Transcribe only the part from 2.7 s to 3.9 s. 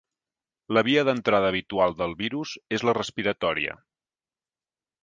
és la respiratòria.